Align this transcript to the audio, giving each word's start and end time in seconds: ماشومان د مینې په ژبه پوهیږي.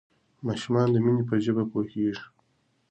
ماشومان 0.45 0.87
د 0.91 0.95
مینې 1.05 1.23
په 1.29 1.35
ژبه 1.43 1.63
پوهیږي. 1.71 2.23